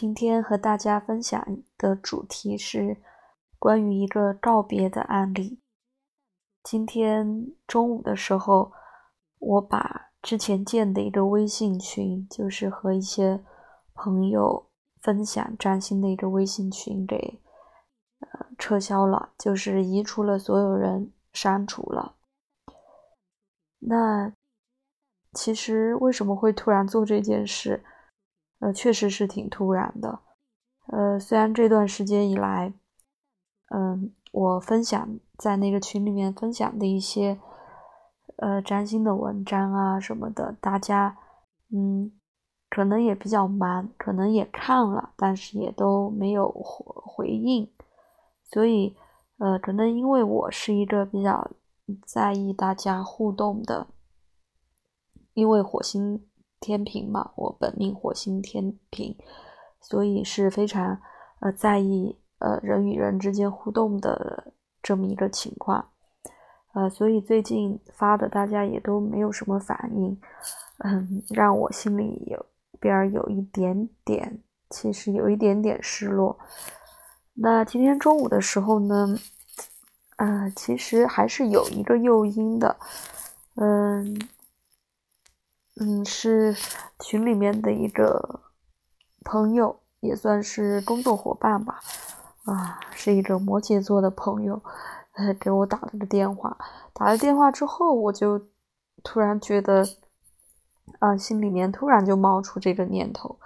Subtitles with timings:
[0.00, 1.44] 今天和大家分享
[1.76, 2.98] 的主题是
[3.58, 5.60] 关于一个告别的案例。
[6.62, 8.70] 今天中午的时候，
[9.40, 13.42] 我把之前建的一个微信群，就是和一些
[13.92, 17.42] 朋友分享占星的一个微信群给
[18.20, 22.14] 呃撤销了，就是移除了所有人，删除了。
[23.80, 24.32] 那
[25.32, 27.84] 其实为什么会突然做这件事？
[28.60, 30.20] 呃，确实是挺突然的。
[30.86, 32.72] 呃，虽然这段时间以来，
[33.70, 37.38] 嗯，我分享在那个群里面分享的一些
[38.36, 41.16] 呃占星的文章啊什么的，大家
[41.70, 42.10] 嗯
[42.70, 47.70] 可能也比较忙，可能也看了，但是也都没有回回应。
[48.44, 48.96] 所以
[49.38, 51.50] 呃，可能因为我是一个比较
[52.04, 53.86] 在意大家互动的，
[55.34, 56.27] 因为火星。
[56.60, 59.16] 天平嘛，我本命火星天平，
[59.80, 61.00] 所以是非常
[61.40, 64.52] 呃在意呃人与人之间互动的
[64.82, 65.88] 这么一个情况，
[66.72, 70.20] 呃，所以最近发的大家也都没有什么反应，
[70.78, 72.46] 嗯，让我心里有
[72.80, 74.40] 边有一点点，
[74.70, 76.38] 其实有一点点失落。
[77.34, 79.16] 那今天中午的时候呢，
[80.16, 82.76] 呃，其实还是有一个诱因的，
[83.54, 84.18] 嗯。
[85.80, 86.56] 嗯，是
[86.98, 88.40] 群里面的一个
[89.24, 91.78] 朋友，也算是工作伙伴吧。
[92.46, 94.60] 啊，是一个摩羯座的朋友，
[95.12, 96.56] 呃，给我打了个电话。
[96.92, 98.40] 打了电话之后，我就
[99.04, 99.86] 突然觉得，
[100.98, 103.38] 啊，心里面突然就冒出这个念头，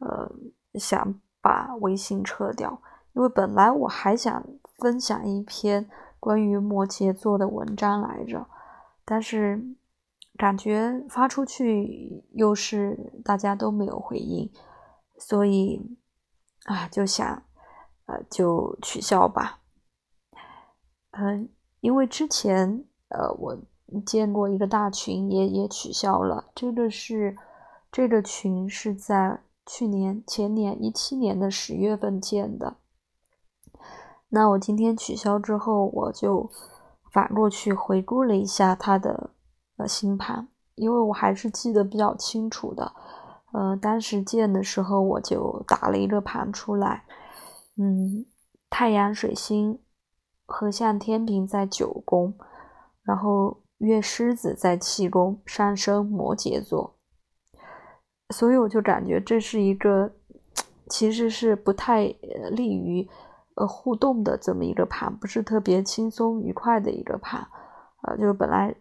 [0.00, 0.30] 呃，
[0.74, 2.82] 想把微信撤掉，
[3.14, 4.44] 因为本来我还想
[4.76, 8.46] 分享一篇关于摩羯座的文章来着，
[9.06, 9.64] 但是。
[10.40, 14.50] 感觉发出去又是大家都没有回应，
[15.18, 15.98] 所以
[16.64, 17.42] 啊，就想
[18.06, 19.60] 呃就取消吧。
[21.10, 23.58] 嗯，因为之前呃我
[24.06, 26.50] 建过一个大群，也也取消了。
[26.54, 27.36] 这个是
[27.92, 32.78] 这个群是在去年前年一七年的十月份建的。
[34.30, 36.50] 那我今天取消之后，我就
[37.12, 39.34] 反过去回顾了一下它的。
[39.86, 42.92] 星盘，因为我还是记得比较清楚的，
[43.52, 47.04] 呃，当时建的时候我就打了一个盘出来，
[47.76, 48.24] 嗯，
[48.68, 49.78] 太阳、水星
[50.46, 52.34] 合相天平在九宫，
[53.02, 56.96] 然后月狮子在七宫，上升摩羯座，
[58.30, 60.12] 所以我就感觉这是一个
[60.88, 62.04] 其实是不太
[62.50, 63.08] 利于
[63.56, 67.46] 呃互动的这么一个盘，不是特别轻松愉快的一个盘，
[68.02, 68.74] 呃，就是本来。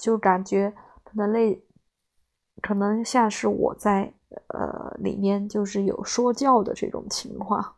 [0.00, 0.72] 就感觉
[1.04, 1.62] 可能类，
[2.62, 4.14] 可能像是我在
[4.48, 7.76] 呃里面就是有说教的这种情况，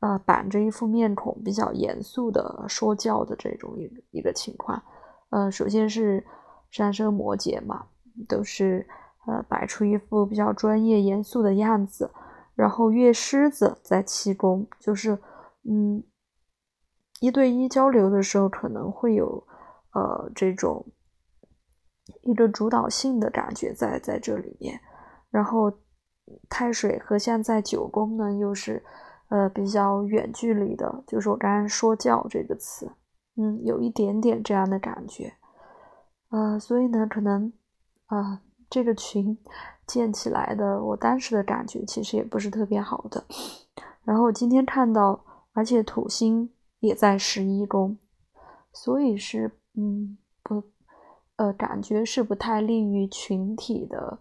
[0.00, 4.82] 呃，板着一副面孔比较严肃的说教的这种一一个情况。
[5.28, 6.26] 呃，首先是
[6.70, 7.88] 上升摩羯嘛，
[8.26, 8.88] 都是
[9.26, 12.10] 呃摆出一副比较专业严肃的样子。
[12.54, 15.18] 然后月狮子在七宫，就是
[15.68, 16.02] 嗯
[17.20, 19.46] 一对一交流的时候可能会有
[19.92, 20.86] 呃这种。
[22.22, 24.80] 一个主导性的感觉在在这里面，
[25.30, 25.72] 然后
[26.48, 28.84] 太水和现在九宫呢，又是
[29.28, 32.90] 呃比较远距离的，就是我刚刚说教这个词，
[33.36, 35.34] 嗯，有一点点这样的感觉，
[36.30, 37.52] 呃，所以呢，可能
[38.06, 39.38] 啊这个群
[39.86, 43.24] 建起来的，我当时的感觉其实也不是特别好的，
[44.04, 47.98] 然后今天看到，而且土星也在十一宫，
[48.72, 50.18] 所以是嗯。
[51.38, 54.18] 呃，感觉是不太利于群体的，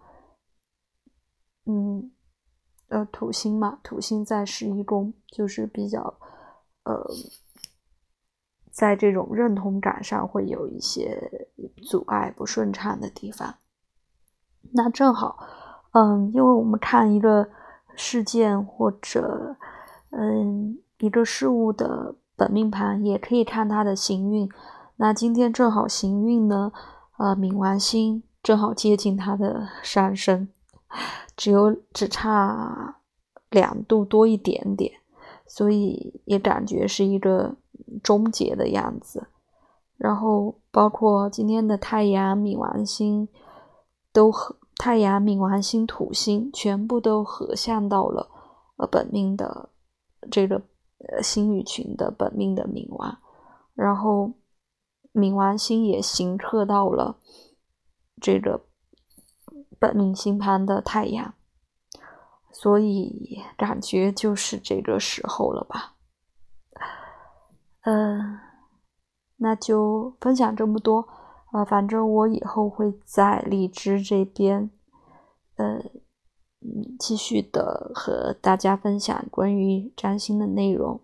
[1.66, 2.12] 嗯，
[2.90, 6.20] 呃，土星嘛，土星在十一宫，就是比较，
[6.84, 7.04] 呃，
[8.70, 11.50] 在这种认同感上会有一些
[11.90, 13.56] 阻碍、不顺畅的地方。
[14.74, 15.40] 那正好，
[15.94, 17.50] 嗯，因为我们看一个
[17.96, 19.56] 事件或者，
[20.12, 24.48] 嗯，一个事物的本命盘，也可以看它的行运。
[24.98, 26.72] 那今天正好行运呢。
[27.18, 30.48] 呃，冥王星正好接近它的上升，
[31.36, 33.00] 只有只差
[33.50, 34.92] 两度多一点点，
[35.48, 37.56] 所以也感觉是一个
[38.04, 39.28] 终结的样子。
[39.98, 43.28] 然后包括今天的太阳、冥王星
[44.14, 48.30] 都合，太阳、冥王星、土星全部都合向到了
[48.78, 49.70] 呃本命的
[50.30, 50.62] 这个
[51.00, 53.18] 呃星宇群的本命的冥王，
[53.74, 54.32] 然后。
[55.18, 57.18] 冥王星也行克到了
[58.22, 58.66] 这个
[59.80, 61.34] 本命星盘的太阳，
[62.52, 65.96] 所以感觉就是这个时候了吧。
[67.82, 68.40] 嗯，
[69.38, 71.08] 那就分享这么多。
[71.52, 74.70] 啊，反正我以后会在荔枝这边，
[75.56, 75.78] 呃，
[76.60, 81.00] 嗯，继续的和大家分享关于占星的内容。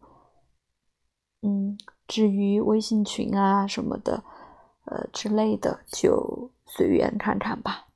[1.42, 1.78] 嗯，
[2.08, 4.24] 至于微信群啊什么的，
[4.86, 7.88] 呃之类的，就随缘看看吧。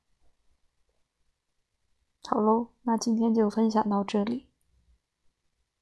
[2.24, 4.47] 好喽，那今天就分享到这里。